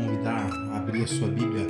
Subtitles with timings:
[0.00, 1.66] convidar a abrir a sua Bíblia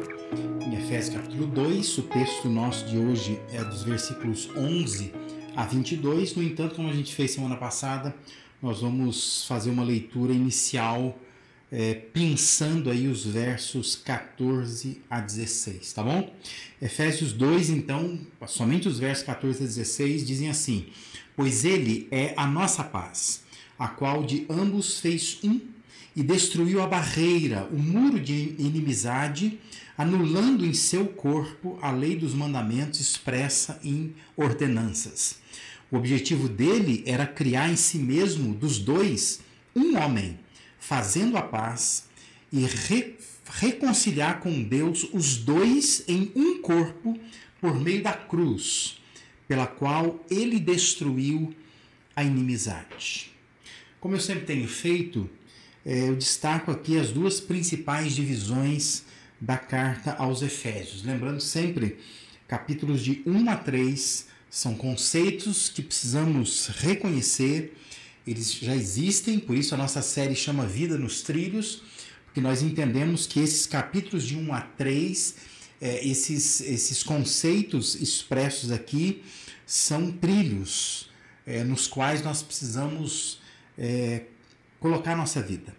[0.65, 1.99] em Efésios capítulo 2.
[1.99, 5.13] O texto nosso de hoje é dos versículos 11
[5.57, 6.37] a 22.
[6.37, 8.15] No entanto, como a gente fez semana passada,
[8.63, 11.19] nós vamos fazer uma leitura inicial
[11.73, 16.33] é, pensando aí os versos 14 a 16, tá bom?
[16.81, 18.17] Efésios 2, então,
[18.47, 20.87] somente os versos 14 a 16 dizem assim:
[21.35, 23.43] Pois ele é a nossa paz,
[23.77, 25.61] a qual de ambos fez um
[26.21, 29.59] e destruiu a barreira, o muro de inimizade,
[29.97, 35.39] anulando em seu corpo a lei dos mandamentos expressa em ordenanças.
[35.91, 39.41] O objetivo dele era criar em si mesmo, dos dois,
[39.75, 40.39] um homem,
[40.79, 42.05] fazendo a paz
[42.53, 43.17] e re
[43.53, 47.19] reconciliar com Deus os dois em um corpo
[47.63, 49.01] por meio da cruz,
[49.49, 51.55] pela qual ele destruiu
[52.15, 53.33] a inimizade.
[53.99, 55.29] Como eu sempre tenho feito,
[55.85, 59.05] eu destaco aqui as duas principais divisões
[59.41, 61.03] da carta aos Efésios.
[61.03, 61.99] Lembrando sempre,
[62.47, 67.77] capítulos de 1 a 3 são conceitos que precisamos reconhecer,
[68.27, 71.83] eles já existem, por isso a nossa série chama Vida nos Trilhos,
[72.27, 75.35] porque nós entendemos que esses capítulos de 1 a 3,
[75.81, 79.23] é, esses, esses conceitos expressos aqui,
[79.65, 81.09] são trilhos
[81.47, 83.41] é, nos quais nós precisamos
[83.79, 84.25] é,
[84.81, 85.77] colocar a nossa vida.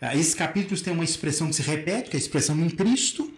[0.00, 3.32] Ah, esses capítulos têm uma expressão que se repete, que é a expressão em Cristo,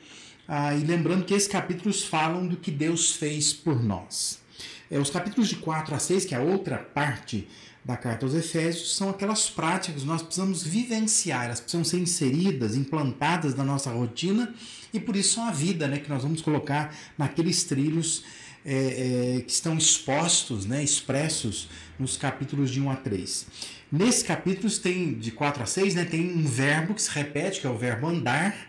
[0.46, 4.42] ah, e lembrando que esses capítulos falam do que Deus fez por nós.
[4.90, 7.48] É, os capítulos de 4 a 6, que é a outra parte
[7.84, 12.76] da carta aos Efésios, são aquelas práticas que nós precisamos vivenciar, elas precisam ser inseridas,
[12.76, 14.54] implantadas na nossa rotina,
[14.92, 18.24] e por isso são a vida né, que nós vamos colocar naqueles trilhos
[18.64, 23.46] é, é, que estão expostos, né, expressos nos capítulos de 1 a 3.
[23.94, 27.66] Nesses capítulos tem de 4 a 6, né, tem um verbo que se repete, que
[27.68, 28.66] é o verbo andar,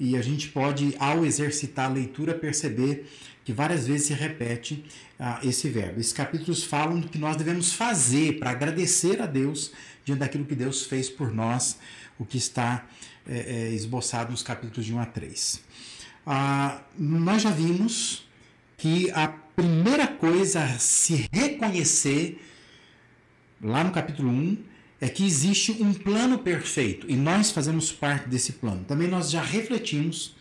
[0.00, 3.06] e a gente pode, ao exercitar a leitura, perceber
[3.44, 4.82] que várias vezes se repete
[5.20, 6.00] ah, esse verbo.
[6.00, 9.70] Esses capítulos falam do que nós devemos fazer para agradecer a Deus
[10.02, 11.78] diante daquilo que Deus fez por nós,
[12.18, 12.86] o que está
[13.28, 15.60] é, é, esboçado nos capítulos de 1 a 3.
[16.26, 18.26] Ah, nós já vimos
[18.78, 22.40] que a primeira coisa a se reconhecer
[23.64, 24.56] lá no capítulo 1,
[25.00, 28.84] é que existe um plano perfeito e nós fazemos parte desse plano.
[28.84, 30.34] Também nós já refletimos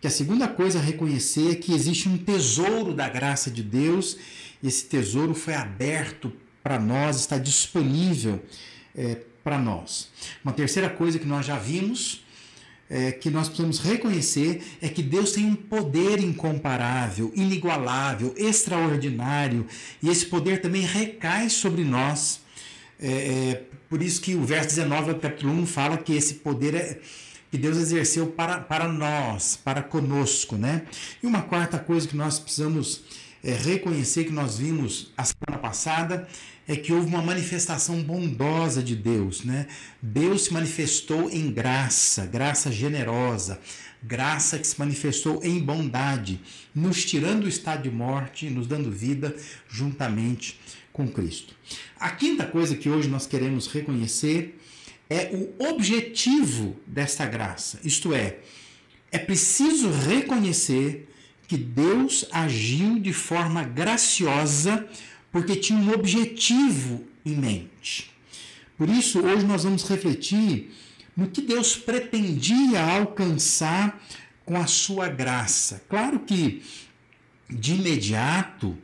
[0.00, 4.16] que a segunda coisa a reconhecer é que existe um tesouro da graça de Deus,
[4.62, 6.32] esse tesouro foi aberto
[6.62, 8.42] para nós, está disponível
[8.94, 10.10] é, para nós.
[10.44, 12.24] Uma terceira coisa que nós já vimos
[12.88, 19.66] é, que nós precisamos reconhecer é que Deus tem um poder incomparável, inigualável, extraordinário,
[20.02, 22.45] e esse poder também recai sobre nós
[23.00, 26.74] é, é, por isso que o verso 19 do capítulo 1 fala que esse poder
[26.74, 27.00] é
[27.50, 30.82] que Deus exerceu para, para nós, para conosco, né?
[31.22, 33.02] E uma quarta coisa que nós precisamos
[33.42, 36.28] é, reconhecer que nós vimos a semana passada
[36.66, 39.68] é que houve uma manifestação bondosa de Deus, né?
[40.02, 43.60] Deus se manifestou em graça, graça generosa,
[44.02, 46.40] graça que se manifestou em bondade,
[46.74, 49.34] nos tirando do estado de morte, nos dando vida
[49.68, 50.58] juntamente
[50.96, 51.54] com Cristo.
[52.00, 54.58] A quinta coisa que hoje nós queremos reconhecer
[55.10, 58.38] é o objetivo desta graça, isto é,
[59.12, 61.06] é preciso reconhecer
[61.46, 64.88] que Deus agiu de forma graciosa
[65.30, 68.10] porque tinha um objetivo em mente.
[68.78, 70.72] Por isso, hoje nós vamos refletir
[71.14, 74.02] no que Deus pretendia alcançar
[74.46, 75.82] com a sua graça.
[75.90, 76.62] Claro que,
[77.50, 78.76] de imediato,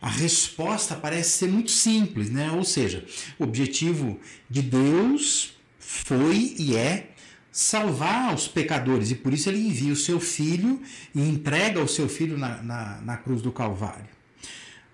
[0.00, 2.50] a resposta parece ser muito simples, né?
[2.52, 3.04] Ou seja,
[3.38, 7.10] o objetivo de Deus foi e é
[7.50, 10.80] salvar os pecadores, e por isso ele envia o seu filho
[11.12, 14.06] e entrega o seu filho na, na, na cruz do Calvário.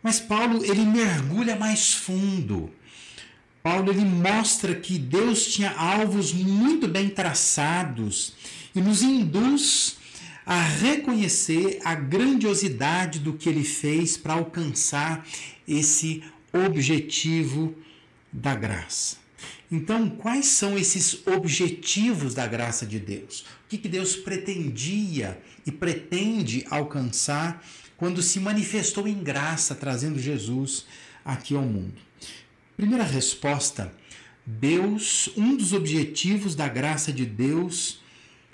[0.03, 2.71] Mas Paulo ele mergulha mais fundo.
[3.63, 8.35] Paulo ele mostra que Deus tinha alvos muito bem traçados
[8.75, 9.97] e nos induz
[10.47, 15.27] a reconhecer a grandiosidade do que ele fez para alcançar
[15.67, 17.75] esse objetivo
[18.33, 19.17] da graça.
[19.71, 23.41] Então, quais são esses objetivos da graça de Deus?
[23.41, 27.65] O que, que Deus pretendia e pretende alcançar
[27.97, 30.87] quando se manifestou em graça, trazendo Jesus
[31.25, 31.95] aqui ao mundo?
[32.77, 33.93] Primeira resposta:
[34.45, 38.01] Deus, um dos objetivos da graça de Deus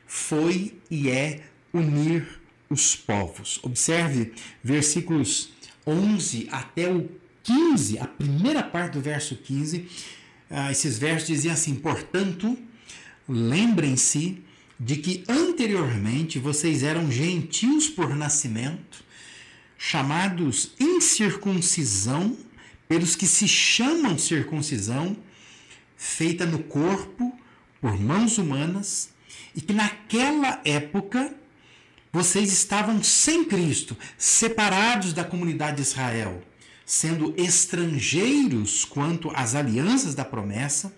[0.06, 3.58] foi e é unir os povos.
[3.62, 4.32] Observe
[4.62, 5.52] versículos
[5.86, 7.10] 11 até o
[7.42, 9.88] 15, a primeira parte do verso 15.
[10.50, 12.56] Ah, esses versos diziam assim: Portanto,
[13.28, 14.42] lembrem-se
[14.78, 19.04] de que anteriormente vocês eram gentios por nascimento,
[19.76, 22.36] chamados incircuncisão
[22.88, 25.16] pelos que se chamam circuncisão,
[25.96, 27.38] feita no corpo
[27.80, 29.10] por mãos humanas,
[29.54, 31.34] e que naquela época
[32.12, 36.42] vocês estavam sem Cristo, separados da comunidade de Israel,
[36.84, 40.94] sendo estrangeiros quanto às alianças da promessa,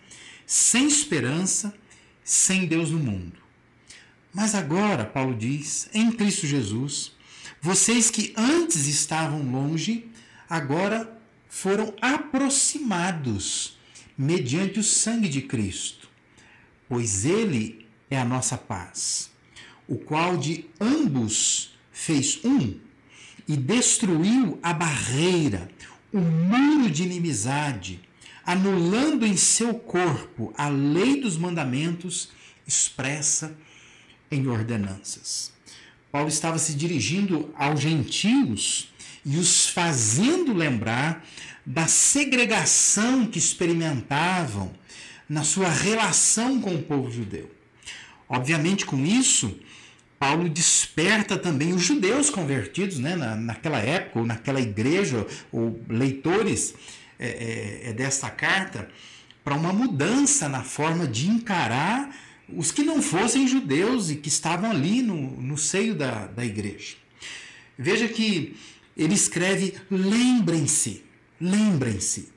[0.47, 1.75] sem esperança,
[2.25, 3.43] sem Deus no mundo.
[4.33, 7.13] Mas agora, Paulo diz, em Cristo Jesus,
[7.61, 10.09] vocês que antes estavam longe,
[10.49, 13.77] agora foram aproximados
[14.17, 16.09] mediante o sangue de Cristo,
[16.89, 19.31] pois Ele é a nossa paz,
[19.93, 22.81] o qual de ambos fez um
[23.47, 25.69] e destruiu a barreira,
[26.11, 28.01] o muro de inimizade,
[28.43, 32.31] anulando em seu corpo a lei dos mandamentos
[32.67, 33.55] expressa
[34.31, 35.53] em ordenanças.
[36.11, 38.91] Paulo estava se dirigindo aos gentios
[39.27, 41.23] e os fazendo lembrar
[41.67, 44.73] da segregação que experimentavam
[45.29, 47.51] na sua relação com o povo judeu.
[48.27, 49.55] Obviamente, com isso,
[50.23, 56.77] Paulo desperta também os judeus convertidos né, na, naquela época, ou naquela igreja, ou leitores
[57.19, 58.89] é, é, é desta carta,
[59.43, 62.17] para uma mudança na forma de encarar
[62.49, 66.95] os que não fossem judeus e que estavam ali no, no seio da, da igreja.
[67.77, 68.57] Veja que
[68.97, 71.03] ele escreve: lembrem-se,
[71.41, 72.29] lembrem-se.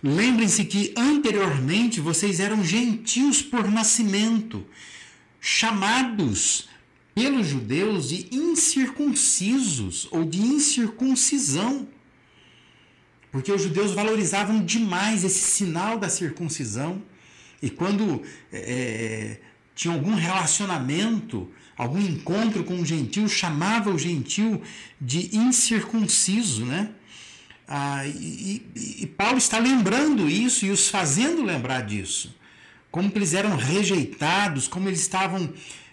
[0.00, 4.64] Lembrem-se que anteriormente vocês eram gentios por nascimento,
[5.40, 6.70] chamados
[7.14, 11.88] pelos judeus de incircuncisos ou de incircuncisão.
[13.30, 17.02] Porque os judeus valorizavam demais esse sinal da circuncisão
[17.62, 18.22] e quando
[18.52, 19.40] é, é,
[19.74, 24.60] tinha algum relacionamento, algum encontro com um gentil, chamava o gentil
[25.00, 26.90] de incircunciso, né?
[27.68, 32.36] Ah, e, e, Paulo está lembrando isso e os fazendo lembrar disso.
[32.90, 35.50] Como eles eram rejeitados, como eles estavam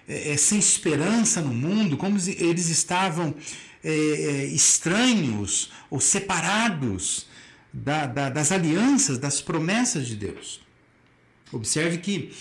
[0.09, 3.35] é, é sem esperança no mundo, como eles estavam
[3.83, 7.27] é, é, estranhos ou separados
[7.71, 10.59] da, da, das alianças, das promessas de Deus.
[11.51, 12.33] Observe que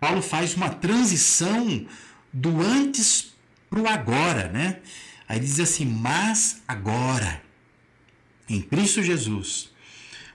[0.00, 1.86] Paulo faz uma transição
[2.32, 3.32] do antes
[3.70, 4.80] para o agora, né?
[5.28, 7.42] Aí diz assim: Mas agora,
[8.48, 9.70] em Cristo Jesus,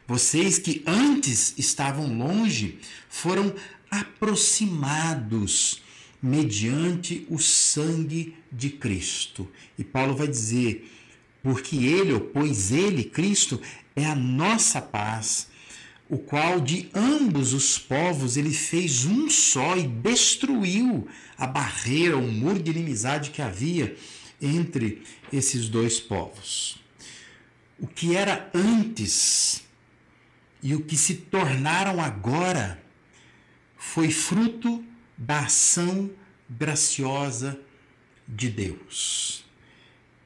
[0.07, 2.80] vocês que antes estavam longe
[3.10, 3.54] foram
[3.92, 5.81] aproximados
[6.22, 9.48] mediante o sangue de Cristo.
[9.78, 10.92] E Paulo vai dizer:
[11.44, 13.62] porque ele, ou pois ele, Cristo,
[13.96, 15.48] é a nossa paz
[16.10, 22.31] o qual de ambos os povos ele fez um só e destruiu a barreira, o
[22.31, 23.96] muro de inimizade que havia
[24.42, 25.04] entre
[25.34, 26.81] esses dois povos.
[27.80, 29.64] O que era antes
[30.64, 32.81] e o que se tornaram agora
[33.78, 34.84] foi fruto
[35.18, 36.12] da ação
[36.50, 37.60] graciosa
[38.28, 39.44] de Deus.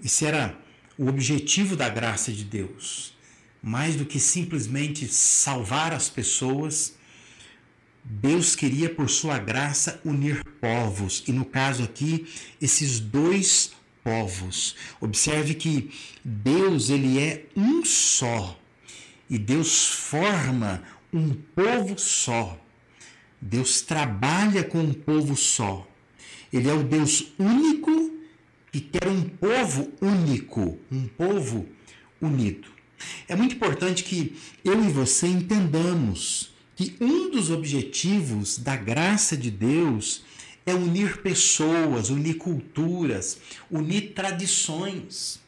[0.04, 0.58] Esse era
[0.98, 3.12] o objetivo da graça de Deus
[3.62, 6.96] mais do que simplesmente salvar as pessoas,
[8.04, 11.24] Deus queria, por sua graça, unir povos.
[11.28, 12.26] E no caso aqui,
[12.60, 14.76] esses dois povos.
[15.00, 15.92] Observe que
[16.26, 18.60] Deus ele é um só.
[19.30, 20.82] E Deus forma
[21.14, 22.60] um povo só.
[23.42, 25.88] Deus trabalha com um povo só.
[26.54, 28.12] Ele é o Deus único
[28.72, 31.68] que quer um povo único, um povo
[32.22, 32.70] unido.
[33.28, 39.50] É muito importante que eu e você entendamos que um dos objetivos da graça de
[39.50, 40.24] Deus
[40.66, 45.40] é unir pessoas, unir culturas, unir tradições.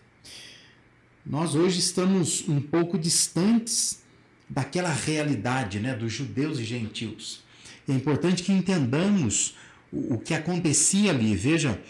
[1.25, 4.01] Nós hoje estamos um pouco distantes
[4.49, 7.42] daquela realidade né, dos judeus e gentios.
[7.87, 9.55] É importante que entendamos
[9.91, 11.35] o, que acontecia ali.
[11.35, 11.81] Veja,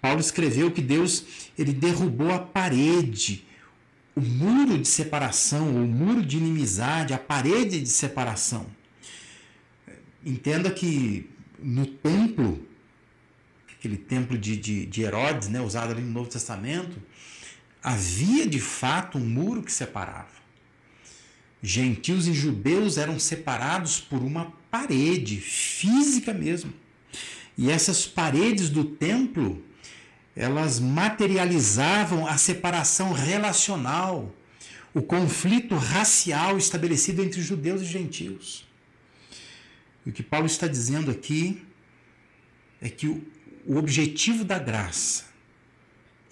[0.00, 1.24] Paulo escreveu que Deus
[1.58, 3.44] ele derrubou a parede
[4.14, 8.66] o muro de separação, o muro de inimizade, a parede de separação.
[10.24, 12.66] Entenda que no templo,
[13.78, 17.00] aquele templo de, de, de Herodes, né, usado ali no Novo Testamento,
[17.82, 20.41] havia de fato um muro que separava.
[21.62, 26.72] Gentios e judeus eram separados por uma parede física mesmo.
[27.56, 29.62] E essas paredes do templo
[30.34, 34.34] elas materializavam a separação relacional,
[34.94, 38.66] o conflito racial estabelecido entre judeus e gentios.
[40.04, 41.62] E o que Paulo está dizendo aqui
[42.80, 45.24] é que o objetivo da graça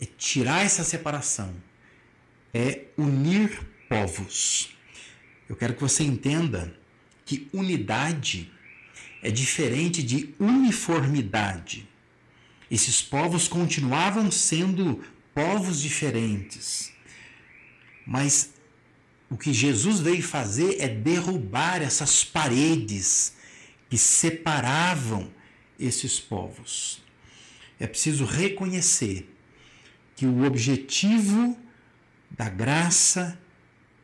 [0.01, 1.55] é tirar essa separação,
[2.53, 4.75] é unir povos.
[5.51, 6.73] Eu quero que você entenda
[7.27, 8.49] que unidade
[9.21, 11.89] é diferente de uniformidade.
[12.71, 15.05] Esses povos continuavam sendo
[15.35, 16.93] povos diferentes,
[18.07, 18.53] mas
[19.29, 23.35] o que Jesus veio fazer é derrubar essas paredes
[23.89, 25.33] que separavam
[25.81, 27.03] esses povos.
[27.81, 29.29] É preciso reconhecer
[30.15, 31.59] que o objetivo
[32.31, 33.37] da graça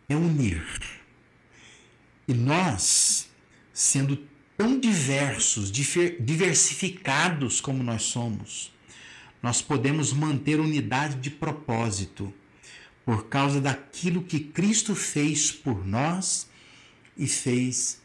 [0.09, 1.06] é unir.
[2.29, 3.29] E nós,
[3.73, 4.19] sendo
[4.57, 8.73] tão diversos, diversificados como nós somos,
[9.43, 12.33] nós podemos manter unidade de propósito
[13.05, 16.49] por causa daquilo que Cristo fez por nós
[17.17, 18.01] e fez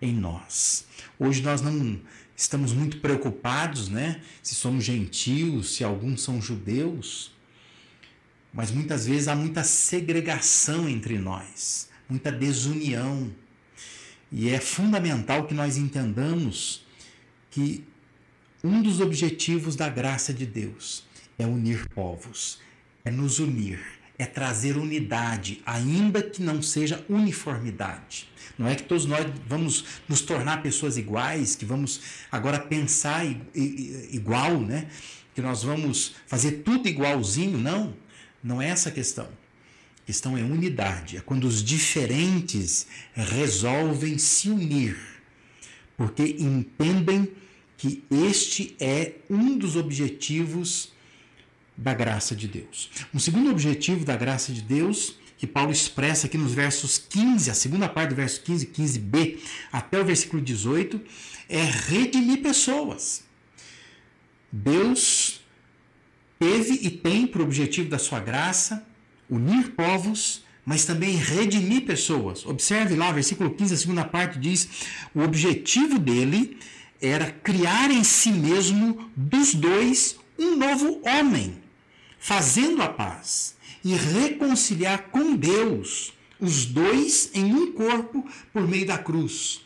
[0.00, 0.86] em nós.
[1.18, 2.00] Hoje nós não
[2.34, 4.22] estamos muito preocupados, né?
[4.42, 7.32] Se somos gentios, se alguns são judeus,
[8.52, 13.30] mas muitas vezes há muita segregação entre nós, muita desunião.
[14.30, 16.84] E é fundamental que nós entendamos
[17.50, 17.84] que
[18.62, 21.04] um dos objetivos da graça de Deus
[21.38, 22.58] é unir povos,
[23.04, 23.80] é nos unir,
[24.18, 28.28] é trazer unidade, ainda que não seja uniformidade.
[28.58, 32.00] Não é que todos nós vamos nos tornar pessoas iguais, que vamos
[32.32, 34.88] agora pensar igual, né?
[35.34, 37.94] Que nós vamos fazer tudo igualzinho, não.
[38.42, 39.28] Não é essa a questão.
[40.06, 44.96] Questão é unidade, é quando os diferentes resolvem se unir,
[45.96, 47.28] porque entendem
[47.76, 50.92] que este é um dos objetivos
[51.76, 52.88] da graça de Deus.
[53.12, 57.54] Um segundo objetivo da graça de Deus, que Paulo expressa aqui nos versos 15, a
[57.54, 59.40] segunda parte do verso 15, 15b,
[59.72, 61.00] até o versículo 18,
[61.48, 63.24] é redimir pessoas.
[64.52, 65.40] Deus
[66.38, 68.86] teve e tem por objetivo da sua graça
[69.28, 72.44] unir povos, mas também redimir pessoas.
[72.44, 74.68] Observe lá, versículo 15, a segunda parte diz:
[75.14, 76.58] o objetivo dele
[77.00, 81.62] era criar em si mesmo dos dois um novo homem
[82.18, 83.54] fazendo a paz
[83.84, 89.62] e reconciliar com Deus os dois em um corpo por meio da cruz,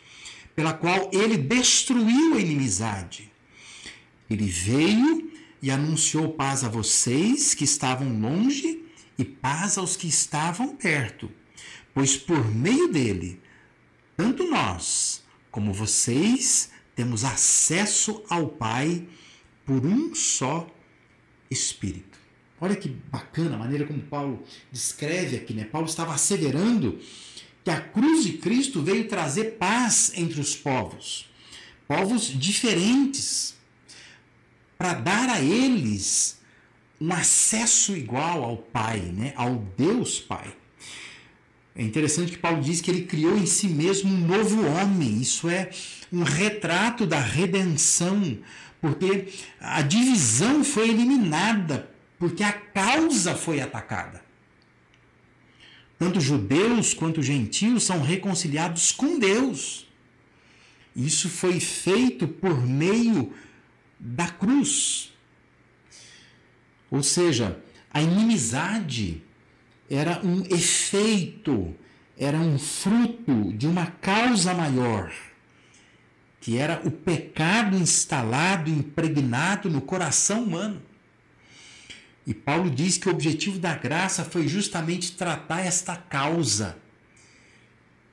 [0.55, 3.33] pela qual ele destruiu a inimizade.
[4.29, 8.80] Ele veio e anunciou paz a vocês que estavam longe
[9.21, 11.31] e paz aos que estavam perto,
[11.93, 13.39] pois por meio dele,
[14.17, 19.07] tanto nós como vocês temos acesso ao Pai
[19.67, 20.67] por um só
[21.51, 22.19] Espírito.
[22.59, 25.65] Olha que bacana a maneira como Paulo descreve aqui, né?
[25.65, 26.99] Paulo estava asseverando
[27.63, 31.31] que a cruz de Cristo veio trazer paz entre os povos,
[31.87, 33.55] povos diferentes,
[34.79, 36.40] para dar a eles
[37.01, 39.33] um acesso igual ao Pai, né?
[39.37, 40.53] ao Deus Pai.
[41.75, 45.21] É interessante que Paulo diz que ele criou em si mesmo um novo homem.
[45.21, 45.71] Isso é
[46.13, 48.39] um retrato da redenção,
[48.81, 49.29] porque
[49.61, 51.91] a divisão foi eliminada
[52.21, 54.23] porque a causa foi atacada.
[55.99, 59.89] Tanto judeus quanto gentios são reconciliados com Deus.
[60.95, 63.33] Isso foi feito por meio
[63.99, 65.10] da cruz.
[66.91, 67.59] Ou seja,
[67.93, 69.23] a inimizade
[69.89, 71.75] era um efeito,
[72.19, 75.13] era um fruto de uma causa maior,
[76.41, 80.83] que era o pecado instalado, impregnado no coração humano.
[82.27, 86.77] E Paulo diz que o objetivo da graça foi justamente tratar esta causa,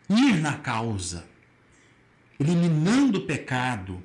[0.10, 1.28] ir na causa,
[2.40, 4.02] eliminando o pecado.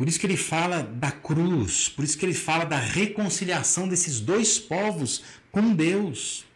[0.00, 4.18] Por isso que ele fala da cruz, por isso que ele fala da reconciliação desses
[4.18, 6.46] dois povos com Deus.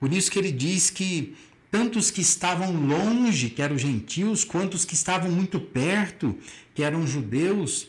[0.00, 1.36] Por isso que ele diz que
[1.70, 6.38] tanto os que estavam longe, que eram gentios, quanto os que estavam muito perto,
[6.74, 7.88] que eram judeus,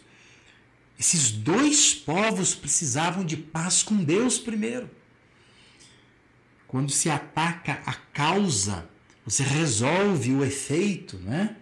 [0.99, 4.89] esses dois povos precisavam de paz com Deus primeiro.
[6.67, 8.89] Quando se ataca a causa,
[9.23, 11.55] você resolve o efeito, né?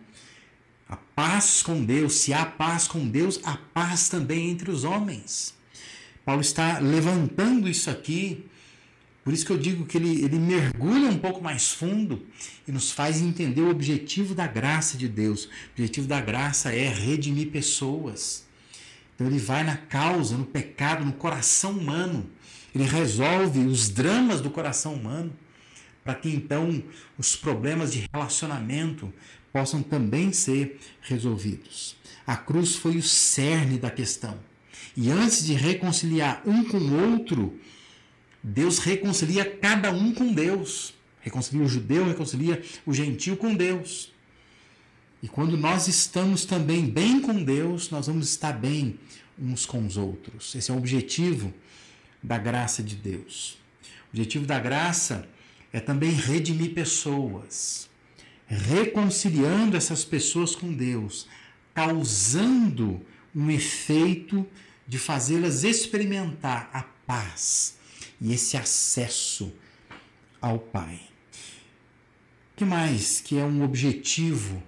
[0.94, 5.56] A paz com Deus, se há paz com Deus, há paz também entre os homens.
[6.24, 8.46] Paulo está levantando isso aqui,
[9.24, 12.24] por isso que eu digo que ele, ele mergulha um pouco mais fundo
[12.68, 15.46] e nos faz entender o objetivo da graça de Deus.
[15.46, 18.46] O objetivo da graça é redimir pessoas.
[19.16, 22.30] Então ele vai na causa, no pecado, no coração humano.
[22.76, 25.34] Ele resolve os dramas do coração humano
[26.04, 26.84] para que então
[27.18, 29.12] os problemas de relacionamento
[29.54, 31.96] possam também ser resolvidos.
[32.26, 34.38] A cruz foi o cerne da questão.
[34.98, 37.60] E antes de reconciliar um com o outro,
[38.42, 40.94] Deus reconcilia cada um com Deus.
[41.22, 44.12] Reconcilia o judeu, reconcilia o gentil com Deus.
[45.22, 49.00] E quando nós estamos também bem com Deus, nós vamos estar bem
[49.40, 50.54] uns com os outros.
[50.56, 51.54] Esse é o objetivo
[52.22, 53.58] da graça de Deus.
[54.08, 55.28] O objetivo da graça
[55.72, 57.90] é também redimir pessoas,
[58.54, 61.28] reconciliando essas pessoas com Deus,
[61.74, 63.02] causando
[63.36, 64.46] um efeito
[64.88, 67.78] de fazê-las experimentar a paz
[68.22, 69.54] e esse acesso
[70.42, 71.00] ao Pai.
[72.54, 74.62] O que mais que é um objetivo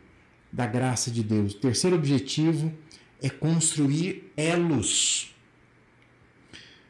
[0.51, 1.53] da graça de Deus?
[1.53, 2.73] O terceiro objetivo
[3.21, 5.33] é construir elos.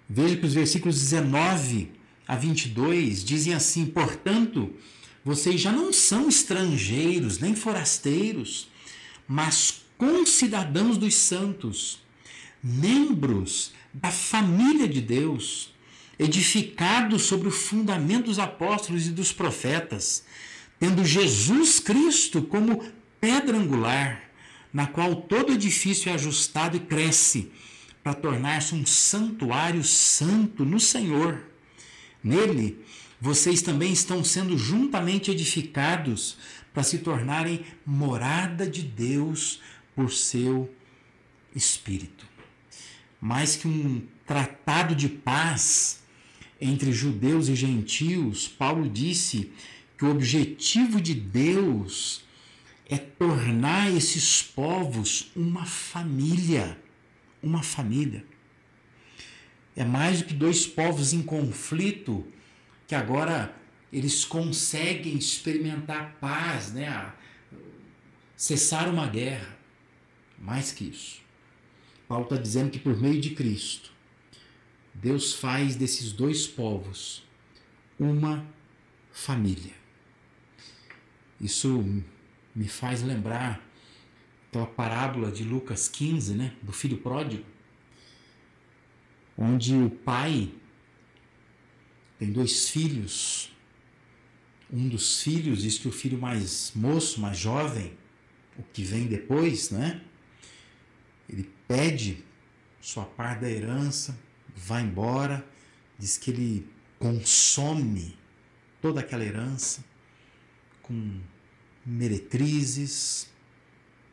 [0.07, 1.91] Veja que os versículos 19
[2.27, 4.73] a 22 dizem assim: Portanto,
[5.25, 8.69] vocês já não são estrangeiros nem forasteiros,
[9.27, 11.99] mas concidadãos dos santos,
[12.63, 15.73] membros da família de Deus,
[16.19, 20.23] edificados sobre o fundamento dos apóstolos e dos profetas,
[20.79, 22.85] tendo Jesus Cristo como
[23.19, 24.29] pedra angular,
[24.71, 27.51] na qual todo edifício é ajustado e cresce,
[28.03, 31.41] para tornar-se um santuário santo no Senhor.
[32.23, 32.77] Nele,
[33.25, 36.37] vocês também estão sendo juntamente edificados
[36.71, 39.61] para se tornarem morada de Deus
[39.95, 40.71] por seu
[41.55, 42.23] Espírito.
[43.19, 46.03] Mais que um tratado de paz
[46.61, 49.51] entre judeus e gentios, Paulo disse
[49.97, 52.23] que o objetivo de Deus
[52.87, 56.79] é tornar esses povos uma família.
[57.41, 58.23] Uma família.
[59.75, 62.23] É mais do que dois povos em conflito
[62.87, 63.55] que agora
[63.91, 67.13] eles conseguem experimentar paz, né?
[68.35, 69.57] cessar uma guerra.
[70.37, 71.21] Mais que isso.
[72.07, 73.91] Paulo está dizendo que por meio de Cristo,
[74.93, 77.23] Deus faz desses dois povos
[77.99, 78.45] uma
[79.11, 79.73] família.
[81.39, 81.83] Isso
[82.53, 83.65] me faz lembrar
[84.49, 87.45] aquela parábola de Lucas 15, né, do filho pródigo,
[89.37, 90.51] onde o pai
[92.17, 93.51] tem dois filhos.
[94.71, 97.97] Um dos filhos diz que o filho mais moço, mais jovem,
[98.57, 100.01] o que vem depois, né?
[101.29, 102.23] Ele pede
[102.81, 104.17] sua parte da herança,
[104.55, 105.45] vai embora,
[105.97, 106.67] diz que ele
[106.99, 108.17] consome
[108.81, 109.83] toda aquela herança
[110.81, 111.19] com
[111.85, 113.27] meretrizes,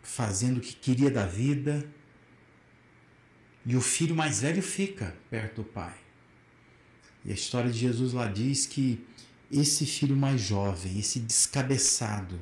[0.03, 1.87] fazendo o que queria da vida.
[3.65, 6.02] E o filho mais velho fica perto do pai.
[7.25, 9.05] E a história de Jesus lá diz que
[9.51, 12.41] esse filho mais jovem, esse descabeçado,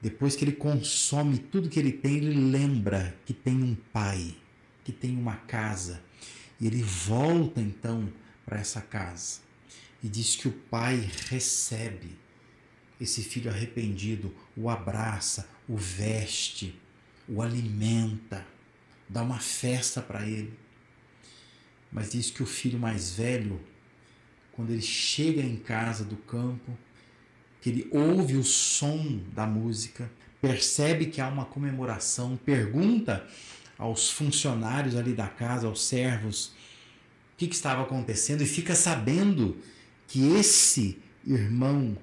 [0.00, 4.34] depois que ele consome tudo que ele tem, ele lembra que tem um pai,
[4.84, 6.02] que tem uma casa.
[6.60, 8.12] E ele volta então
[8.44, 9.40] para essa casa
[10.02, 12.18] e diz que o pai recebe
[13.00, 16.78] esse filho arrependido o abraça, o veste,
[17.28, 18.46] o alimenta,
[19.08, 20.52] dá uma festa para ele.
[21.90, 23.60] Mas diz que o filho mais velho,
[24.52, 26.76] quando ele chega em casa do campo,
[27.60, 30.10] que ele ouve o som da música,
[30.40, 33.26] percebe que há uma comemoração, pergunta
[33.78, 36.48] aos funcionários ali da casa, aos servos,
[37.34, 39.56] o que, que estava acontecendo e fica sabendo
[40.06, 41.96] que esse irmão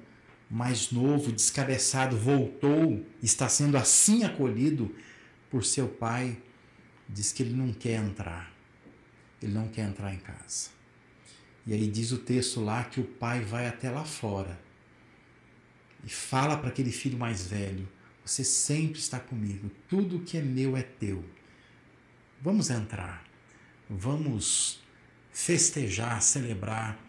[0.50, 4.94] mais novo, descabeçado, voltou, está sendo assim acolhido
[5.50, 6.38] por seu pai,
[7.08, 8.52] diz que ele não quer entrar.
[9.42, 10.79] Ele não quer entrar em casa.
[11.70, 14.60] E aí diz o texto lá que o pai vai até lá fora
[16.04, 17.88] e fala para aquele filho mais velho:
[18.26, 21.24] Você sempre está comigo, tudo que é meu é teu.
[22.42, 23.24] Vamos entrar,
[23.88, 24.80] vamos
[25.32, 27.00] festejar, celebrar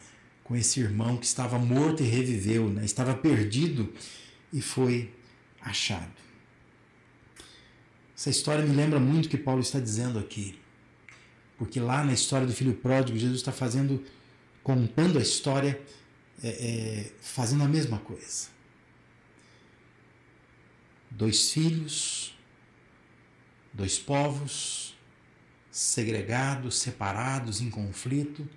[0.45, 2.85] com esse irmão que estava morto e reviveu, né?
[2.85, 3.91] estava perdido
[4.53, 5.11] e foi
[5.59, 6.13] achado.
[8.15, 10.59] Essa história me lembra muito o que Paulo está dizendo aqui.
[11.57, 14.05] Porque lá na história do filho pródigo, Jesus está fazendo,
[14.63, 15.81] contando a história,
[16.43, 18.49] é, é, fazendo a mesma coisa.
[21.11, 22.37] Dois filhos,
[23.73, 24.97] dois povos,
[25.71, 28.49] segregados, separados, em conflito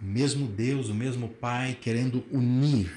[0.00, 2.92] o mesmo Deus, o mesmo Pai querendo unir.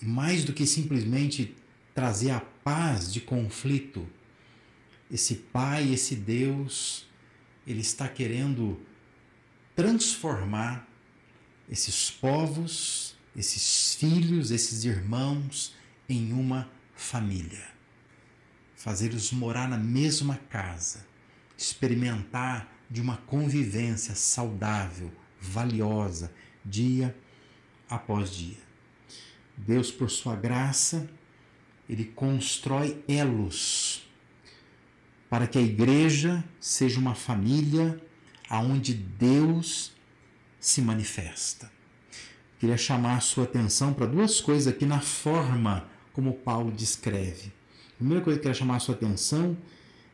[0.00, 1.54] E mais do que simplesmente
[1.94, 4.06] trazer a paz de conflito,
[5.10, 7.06] esse Pai, esse Deus,
[7.66, 8.80] ele está querendo
[9.74, 10.88] transformar
[11.68, 15.74] esses povos, esses filhos, esses irmãos
[16.08, 17.70] em uma família.
[18.76, 21.06] Fazê-los morar na mesma casa,
[21.56, 26.32] experimentar de uma convivência saudável, valiosa,
[26.64, 27.16] dia
[27.88, 28.60] após dia.
[29.56, 31.08] Deus, por sua graça,
[31.88, 34.08] ele constrói elos
[35.28, 37.98] para que a igreja seja uma família
[38.52, 39.92] aonde Deus
[40.60, 41.72] se manifesta.
[42.60, 47.50] Queria chamar a sua atenção para duas coisas aqui na forma como Paulo descreve.
[47.94, 49.56] A primeira coisa que eu quero chamar a sua atenção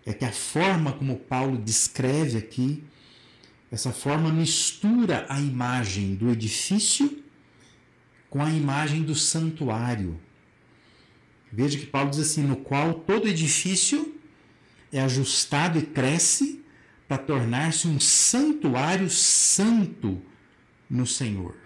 [0.06, 2.84] é que a forma como Paulo descreve aqui,
[3.72, 7.20] essa forma mistura a imagem do edifício
[8.30, 10.18] com a imagem do santuário.
[11.52, 14.14] Veja que Paulo diz assim: no qual todo edifício
[14.92, 16.58] é ajustado e cresce
[17.08, 20.22] para tornar-se um santuário santo
[20.88, 21.56] no Senhor.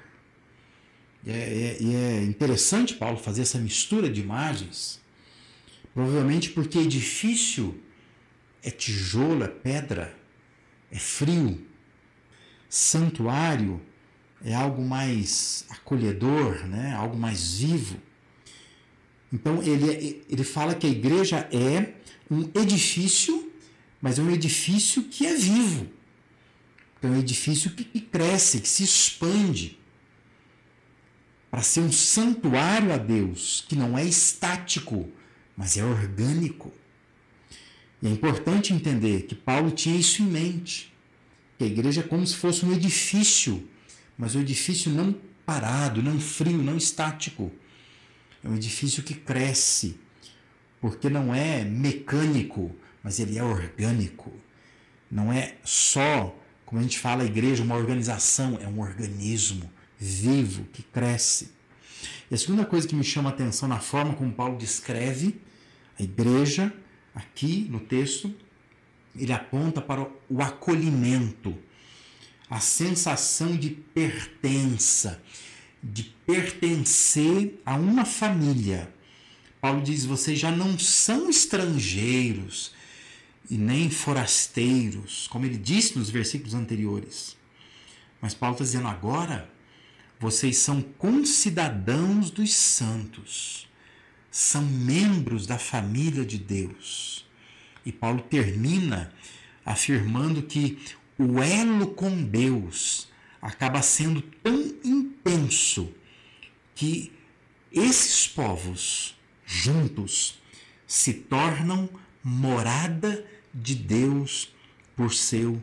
[1.25, 5.01] E é, é, é, interessante Paulo fazer essa mistura de imagens,
[5.93, 7.79] provavelmente porque edifício
[8.63, 10.17] é tijolo, é pedra,
[10.91, 11.67] é frio.
[12.69, 13.81] Santuário
[14.45, 16.95] é algo mais acolhedor, né?
[16.95, 17.97] algo mais vivo.
[19.33, 21.95] Então ele, é, ele fala que a igreja é
[22.31, 23.42] um edifício,
[24.03, 25.87] mas é um edifício que é vivo.
[27.01, 29.79] É um edifício que cresce, que se expande
[31.51, 35.09] para ser um santuário a Deus, que não é estático,
[35.57, 36.73] mas é orgânico.
[38.01, 40.93] E é importante entender que Paulo tinha isso em mente.
[41.59, 43.69] Que a igreja é como se fosse um edifício,
[44.17, 47.53] mas um edifício não parado, não frio, não estático.
[48.43, 50.01] É um edifício que cresce,
[50.81, 54.33] porque não é mecânico, mas ele é orgânico.
[55.11, 60.65] Não é só, como a gente fala, a igreja, uma organização, é um organismo vivo
[60.73, 61.53] que cresce.
[62.31, 65.41] E a segunda coisa que me chama a atenção na forma como Paulo descreve
[65.99, 66.73] a igreja
[67.15, 68.35] aqui no texto,
[69.15, 71.57] ele aponta para o acolhimento,
[72.49, 75.23] a sensação de pertença,
[75.83, 78.93] de pertencer a uma família.
[79.61, 82.73] Paulo diz: vocês já não são estrangeiros
[83.51, 87.37] e nem forasteiros, como ele disse nos versículos anteriores.
[88.21, 89.51] Mas Paulo está dizendo agora:
[90.19, 93.69] vocês são concidadãos dos santos
[94.33, 97.27] são membros da família de Deus.
[97.85, 99.13] E Paulo termina
[99.65, 100.79] afirmando que
[101.19, 103.09] o elo com Deus
[103.43, 105.93] acaba sendo tão intenso
[106.75, 107.13] que
[107.71, 110.41] esses povos juntos
[110.87, 111.89] se tornam
[112.23, 114.55] morada de Deus
[114.97, 115.63] por seu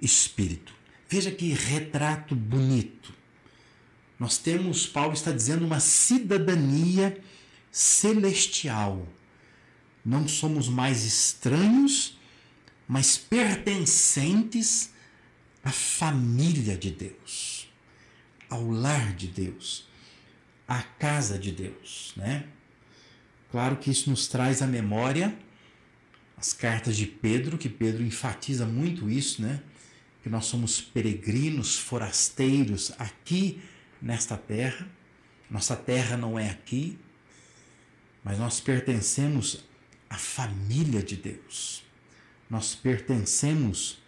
[0.00, 0.72] espírito.
[1.08, 3.12] Veja que retrato bonito.
[4.18, 7.20] Nós temos, Paulo está dizendo, uma cidadania
[7.70, 9.06] celestial.
[10.04, 12.18] Não somos mais estranhos,
[12.86, 14.90] mas pertencentes
[15.62, 17.68] à família de Deus,
[18.48, 19.88] ao lar de Deus,
[20.68, 22.46] à casa de Deus, né?
[23.50, 25.36] Claro que isso nos traz à memória
[26.36, 29.62] as cartas de Pedro, que Pedro enfatiza muito isso, né?
[30.22, 33.62] Que nós somos peregrinos, forasteiros aqui
[34.00, 34.88] nesta terra.
[35.50, 36.98] Nossa terra não é aqui,
[38.22, 39.64] mas nós pertencemos
[40.08, 41.84] à família de Deus.
[42.48, 44.02] Nós pertencemos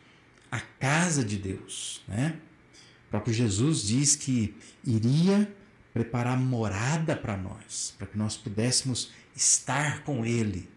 [0.51, 2.39] à casa de Deus, né?
[3.07, 5.55] O próprio Jesus diz que iria
[5.93, 10.69] preparar morada para nós, para que nós pudéssemos estar com Ele,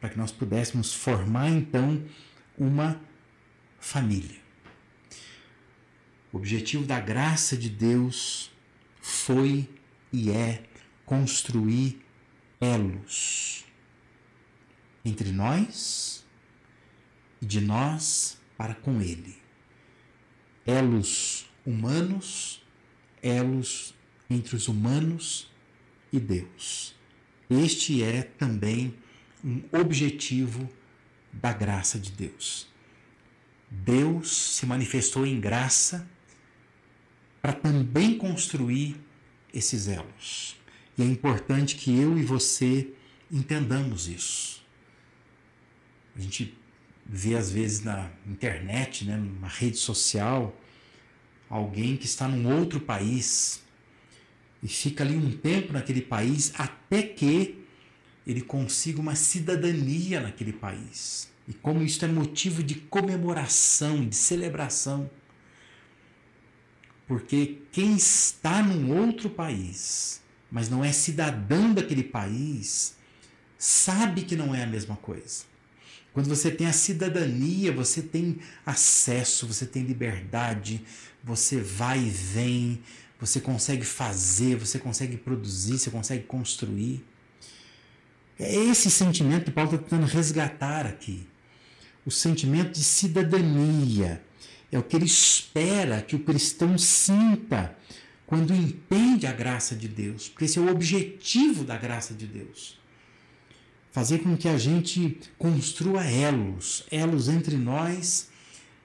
[0.00, 2.02] para que nós pudéssemos formar então
[2.58, 3.00] uma
[3.78, 4.40] família.
[6.32, 8.50] O objetivo da graça de Deus
[9.00, 9.68] foi
[10.12, 10.62] e é
[11.04, 12.00] construir
[12.60, 13.64] elos
[15.04, 16.24] entre nós
[17.40, 19.36] e de nós para com Ele.
[20.66, 22.62] Elos humanos,
[23.22, 23.94] elos
[24.28, 25.50] entre os humanos
[26.12, 26.94] e Deus.
[27.48, 28.94] Este é também
[29.44, 30.68] um objetivo
[31.32, 32.68] da graça de Deus.
[33.70, 36.08] Deus se manifestou em graça
[37.40, 38.96] para também construir
[39.54, 40.56] esses elos.
[40.98, 42.92] E é importante que eu e você
[43.30, 44.62] entendamos isso.
[46.16, 46.56] A gente
[47.06, 50.54] vê às vezes na internet, né, numa rede social,
[51.48, 53.62] alguém que está num outro país
[54.62, 57.59] e fica ali um tempo naquele país até que
[58.30, 61.28] ele consiga uma cidadania naquele país.
[61.48, 65.10] E como isso é motivo de comemoração, de celebração.
[67.06, 72.96] Porque quem está num outro país mas não é cidadão daquele país,
[73.56, 75.44] sabe que não é a mesma coisa.
[76.12, 80.84] Quando você tem a cidadania, você tem acesso, você tem liberdade,
[81.22, 82.82] você vai e vem,
[83.20, 87.04] você consegue fazer, você consegue produzir, você consegue construir.
[88.40, 91.26] É esse sentimento que Paulo está tentando resgatar aqui.
[92.04, 94.22] O sentimento de cidadania.
[94.72, 97.76] É o que ele espera que o cristão sinta
[98.26, 100.28] quando entende a graça de Deus.
[100.28, 102.80] Porque esse é o objetivo da graça de Deus
[103.90, 108.28] fazer com que a gente construa elos, elos entre nós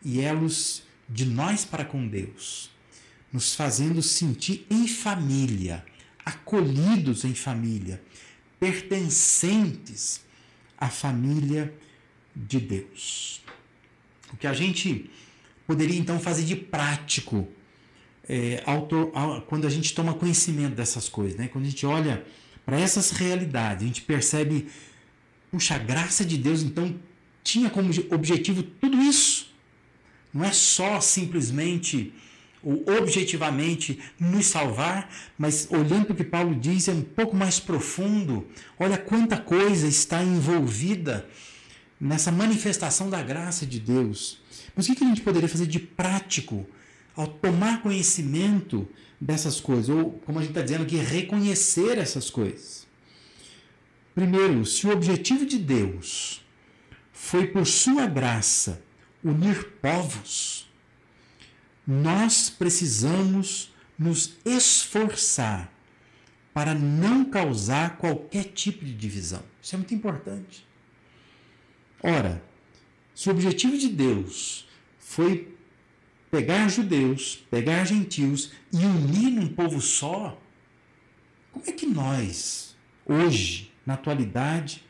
[0.03, 2.71] e elos de nós para com Deus,
[3.31, 5.85] nos fazendo sentir em família,
[6.25, 8.01] acolhidos em família,
[8.71, 10.21] pertencentes
[10.77, 11.73] à família
[12.35, 13.41] de Deus.
[14.33, 15.09] O que a gente
[15.67, 17.47] poderia então fazer de prático
[18.27, 19.11] é, auto,
[19.47, 21.47] quando a gente toma conhecimento dessas coisas, né?
[21.47, 22.25] quando a gente olha
[22.65, 24.67] para essas realidades, a gente percebe
[25.51, 26.99] Puxa, a graça de Deus então
[27.43, 29.53] tinha como objetivo tudo isso.
[30.33, 32.13] Não é só simplesmente
[32.65, 37.59] ou objetivamente nos salvar, mas olhando para o que Paulo diz, é um pouco mais
[37.59, 38.47] profundo.
[38.79, 41.29] Olha quanta coisa está envolvida
[42.01, 44.41] nessa manifestação da graça de Deus.
[44.75, 46.67] Mas o que a gente poderia fazer de prático
[47.15, 48.87] ao tomar conhecimento
[49.21, 49.89] dessas coisas?
[49.89, 52.87] Ou, como a gente está dizendo aqui, reconhecer essas coisas.
[54.15, 56.43] Primeiro, se o objetivo de Deus
[57.13, 58.81] foi por sua graça
[59.23, 60.67] unir povos,
[61.85, 65.71] nós precisamos nos esforçar
[66.53, 69.43] para não causar qualquer tipo de divisão.
[69.61, 70.65] Isso é muito importante.
[72.01, 72.41] Ora,
[73.13, 74.67] se o objetivo de Deus
[74.97, 75.53] foi
[76.31, 80.39] pegar judeus, pegar gentios e unir num povo só,
[81.51, 84.84] como é que nós, hoje, na atualidade,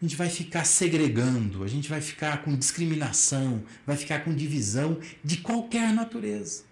[0.00, 4.98] a gente vai ficar segregando, a gente vai ficar com discriminação, vai ficar com divisão
[5.22, 6.64] de qualquer natureza.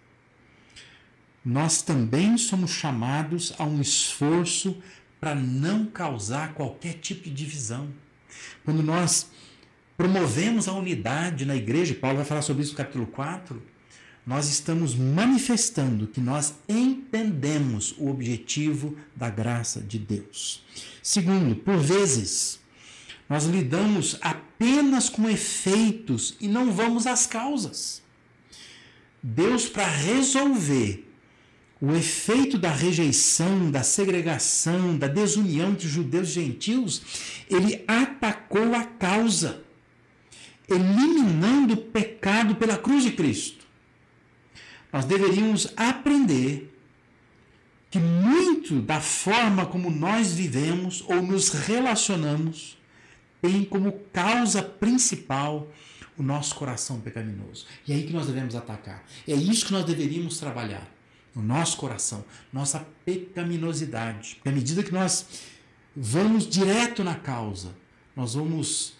[1.44, 4.80] Nós também somos chamados a um esforço
[5.20, 7.88] para não causar qualquer tipo de divisão.
[8.64, 9.30] Quando nós
[9.96, 13.62] promovemos a unidade na igreja, Paulo vai falar sobre isso no capítulo 4,
[14.24, 20.64] nós estamos manifestando que nós entendemos o objetivo da graça de Deus.
[21.02, 22.60] Segundo, por vezes,
[23.32, 28.02] nós lidamos apenas com efeitos e não vamos às causas.
[29.22, 31.08] Deus, para resolver
[31.80, 37.02] o efeito da rejeição, da segregação, da desunião entre judeus e gentios,
[37.48, 39.62] ele atacou a causa,
[40.68, 43.62] eliminando o pecado pela cruz de Cristo
[44.92, 46.70] nós deveríamos aprender
[47.90, 52.76] que muito da forma como nós vivemos ou nos relacionamos
[53.42, 55.68] tem como causa principal
[56.16, 57.66] o nosso coração pecaminoso.
[57.86, 59.04] E é aí que nós devemos atacar.
[59.26, 60.88] É isso que nós deveríamos trabalhar.
[61.34, 64.36] O nosso coração, nossa pecaminosidade.
[64.36, 65.26] Porque à medida que nós
[65.96, 67.74] vamos direto na causa,
[68.14, 68.94] nós vamos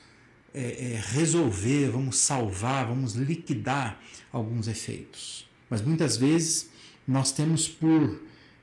[0.52, 4.00] é, é, resolver, vamos salvar, vamos liquidar
[4.32, 5.48] alguns efeitos.
[5.70, 6.70] Mas muitas vezes
[7.06, 8.20] nós temos por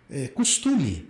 [0.10, 1.08] é, costume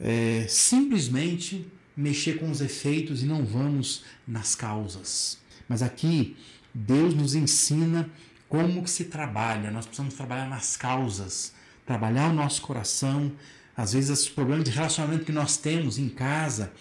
[0.00, 1.66] é, simplesmente
[2.00, 5.38] mexer com os efeitos e não vamos nas causas.
[5.68, 6.36] Mas aqui
[6.74, 8.08] Deus nos ensina
[8.48, 9.70] como que se trabalha.
[9.70, 11.52] Nós precisamos trabalhar nas causas,
[11.86, 13.32] trabalhar o nosso coração.
[13.76, 16.72] Às vezes, os problemas de relacionamento que nós temos em casa,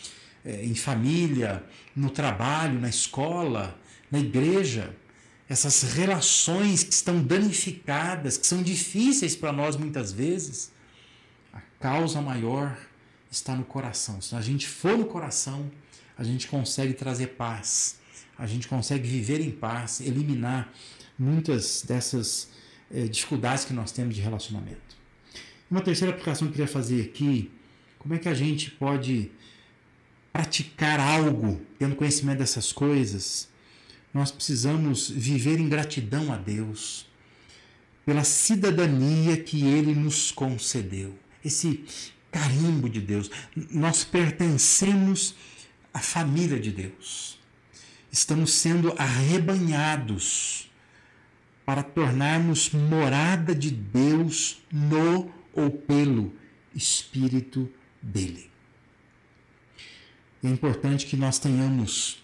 [0.44, 1.64] é, em família,
[1.96, 3.80] no trabalho, na escola,
[4.10, 4.96] na igreja,
[5.48, 10.72] essas relações que estão danificadas, que são difíceis para nós muitas vezes,
[11.52, 12.78] a causa maior
[13.30, 14.22] está no coração.
[14.22, 15.70] Se a gente for no coração,
[16.18, 18.00] a gente consegue trazer paz,
[18.38, 20.72] a gente consegue viver em paz, eliminar
[21.18, 22.50] muitas dessas
[22.92, 24.98] eh, dificuldades que nós temos de relacionamento.
[25.70, 27.52] Uma terceira aplicação que eu queria fazer aqui,
[28.00, 29.32] como é que a gente pode
[30.32, 33.50] praticar algo tendo conhecimento dessas coisas
[34.14, 37.06] nós precisamos viver em gratidão a Deus
[38.06, 41.14] pela cidadania que Ele nos concedeu.
[41.46, 41.84] Esse
[42.32, 43.30] carimbo de Deus.
[43.56, 45.36] Nós pertencemos
[45.94, 47.40] à família de Deus.
[48.12, 50.70] Estamos sendo arrebanhados
[51.66, 56.34] para tornarmos morada de Deus no ou pelo
[56.74, 58.50] Espírito dele.
[60.44, 62.24] É importante que nós tenhamos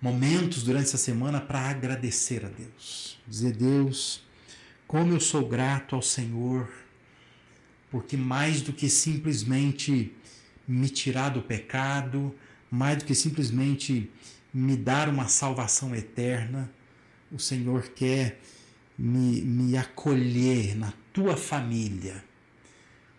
[0.00, 3.18] momentos durante essa semana para agradecer a Deus.
[3.26, 4.22] Dizer, Deus,
[4.86, 6.70] como eu sou grato ao Senhor,
[7.90, 10.12] porque mais do que simplesmente
[10.66, 12.34] me tirar do pecado,
[12.70, 14.10] mais do que simplesmente
[14.52, 16.70] me dar uma salvação eterna,
[17.30, 18.40] o Senhor quer
[18.98, 22.24] me, me acolher na tua família.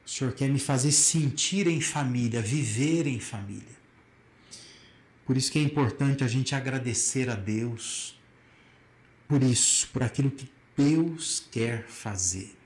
[0.06, 3.80] O Senhor quer me fazer sentir em família, viver em família.
[5.26, 8.20] Por isso que é importante a gente agradecer a Deus
[9.28, 12.59] por isso, por aquilo que Deus quer fazer.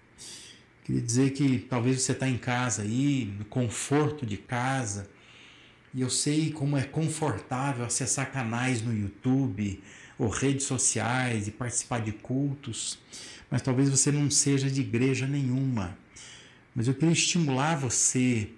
[0.84, 5.10] Queria dizer que talvez você está em casa aí, no conforto de casa,
[5.94, 9.82] e eu sei como é confortável acessar canais no YouTube
[10.18, 13.00] ou redes sociais e participar de cultos,
[13.50, 15.98] mas talvez você não seja de igreja nenhuma.
[16.76, 18.50] Mas eu queria estimular você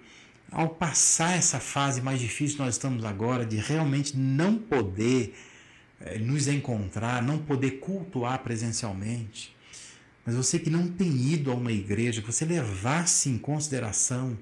[0.50, 5.34] ao passar essa fase mais difícil que nós estamos agora, de realmente não poder
[6.00, 9.55] é, nos encontrar, não poder cultuar presencialmente,
[10.26, 14.36] mas você que não tem ido a uma igreja, que você levasse em consideração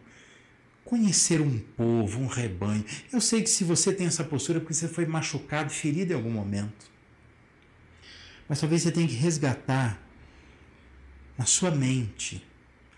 [0.83, 2.85] conhecer um povo, um rebanho.
[3.13, 6.17] Eu sei que se você tem essa postura é porque você foi machucado, ferido em
[6.17, 6.91] algum momento.
[8.49, 10.01] Mas talvez você tenha que resgatar
[11.37, 12.47] na sua mente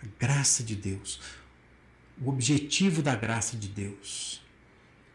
[0.02, 1.20] a graça de Deus,
[2.20, 4.42] o objetivo da graça de Deus.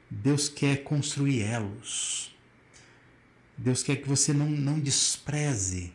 [0.09, 2.35] Deus quer construir elos.
[3.57, 5.93] Deus quer que você não, não despreze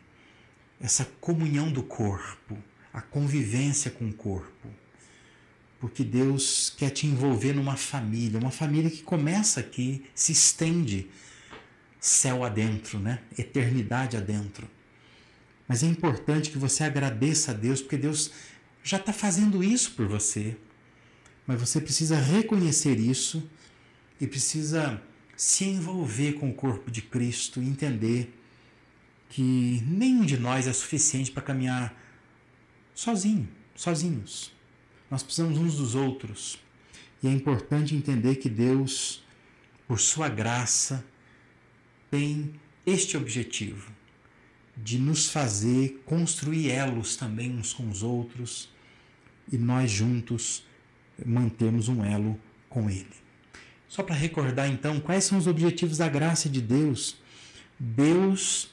[0.81, 2.57] essa comunhão do corpo,
[2.93, 4.69] a convivência com o corpo.
[5.79, 11.09] Porque Deus quer te envolver numa família, uma família que começa aqui, se estende
[12.01, 13.21] céu adentro, né?
[13.37, 14.69] Eternidade adentro.
[15.69, 18.31] Mas é importante que você agradeça a Deus, porque Deus
[18.83, 20.57] já está fazendo isso por você.
[21.47, 23.49] Mas você precisa reconhecer isso
[24.21, 25.03] e precisa
[25.37, 28.33] se envolver com o corpo de Cristo entender
[29.29, 31.95] que nenhum de nós é suficiente para caminhar
[32.95, 34.53] sozinho, sozinhos.
[35.11, 36.59] Nós precisamos uns dos outros.
[37.23, 39.23] E é importante entender que Deus,
[39.87, 41.05] por sua graça,
[42.11, 43.91] tem este objetivo
[44.77, 48.69] de nos fazer construir elos também uns com os outros
[49.51, 50.65] e nós juntos
[51.25, 53.07] mantemos um elo com Ele.
[53.89, 57.17] Só para recordar então, quais são os objetivos da graça de Deus?
[57.79, 58.71] Deus,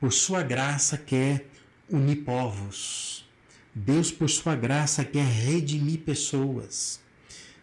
[0.00, 1.46] por sua graça, quer
[1.88, 3.26] unir povos.
[3.74, 7.00] Deus, por sua graça, quer redimir pessoas.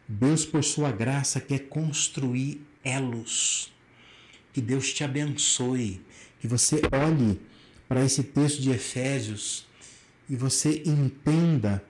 [0.07, 3.73] Deus, por sua graça, quer construir elos.
[4.53, 6.01] Que Deus te abençoe.
[6.39, 7.41] Que você olhe
[7.87, 9.65] para esse texto de Efésios
[10.29, 11.83] e você entenda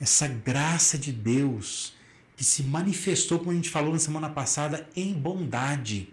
[0.00, 1.94] essa graça de Deus
[2.36, 6.08] que se manifestou, como a gente falou na semana passada, em bondade,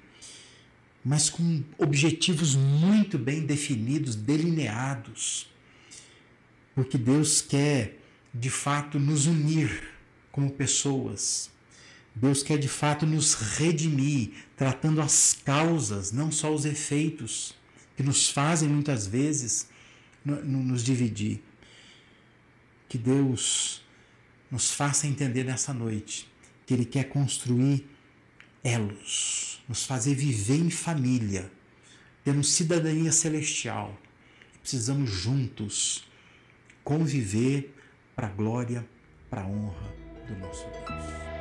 [1.03, 5.49] mas com objetivos muito bem definidos, delineados.
[6.75, 7.99] Porque Deus quer,
[8.33, 9.89] de fato, nos unir
[10.31, 11.49] como pessoas.
[12.13, 17.53] Deus quer, de fato, nos redimir, tratando as causas, não só os efeitos,
[17.95, 19.69] que nos fazem muitas vezes
[20.23, 21.41] nos dividir.
[22.89, 23.81] Que Deus
[24.51, 26.29] nos faça entender nessa noite
[26.65, 27.87] que Ele quer construir
[28.67, 31.49] elos, nos fazer viver em família,
[32.23, 33.97] temos cidadania celestial.
[34.61, 36.03] Precisamos juntos
[36.83, 37.73] conviver
[38.13, 38.85] para a glória,
[39.29, 39.95] para a honra
[40.27, 41.36] do nosso Deus.